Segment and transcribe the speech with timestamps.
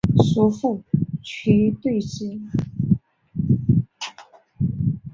[0.23, 0.83] 叔父
[1.21, 2.41] 瞿兑之。